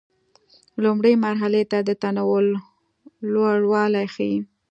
[0.83, 2.41] لومړۍ مرحلې د تنوع
[3.33, 4.37] لوړوالی ښيي.